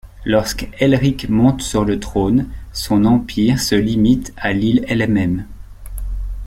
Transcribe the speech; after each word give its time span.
Lorsque 0.25 0.67
Elric 0.79 1.29
monte 1.29 1.61
sur 1.61 1.85
le 1.85 1.99
trône, 1.99 2.47
son 2.73 3.05
empire 3.05 3.59
se 3.59 3.75
limite 3.75 4.33
à 4.35 4.51
l'île 4.51 4.83
elle-même. 4.87 5.45